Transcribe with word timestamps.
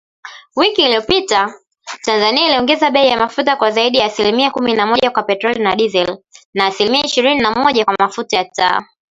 Wiki 0.55 0.81
iliyopita, 0.83 1.53
Tanzania 2.01 2.45
iliongeza 2.49 2.91
bei 2.91 3.09
ya 3.09 3.17
mafuta 3.17 3.55
kwa 3.55 3.71
zaidi 3.71 3.97
ya 3.97 4.05
asilimia 4.05 4.51
kumi 4.51 4.73
na 4.73 4.85
moja 4.85 5.11
kwa 5.11 5.23
petroli 5.23 5.59
na 5.59 5.75
dizeli, 5.75 6.17
na 6.53 6.65
asilimia 6.65 7.05
ishirini 7.05 7.41
na 7.41 7.51
moja 7.51 7.85
kwa 7.85 7.95
mafuta 7.99 8.37
ya 8.37 8.45
taa 8.45 8.85